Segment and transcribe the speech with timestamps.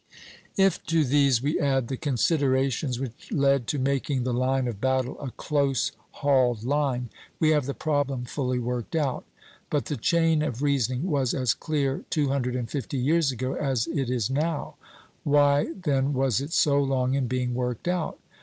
[0.57, 5.21] If to these we add the considerations which led to making the line of battle
[5.21, 9.25] a close hauled line, we have the problem fully worked out.
[9.69, 13.85] But the chain of reasoning was as clear two hundred and fifty years ago as
[13.85, 14.73] it is now;
[15.23, 18.17] why then was it so long in being worked out?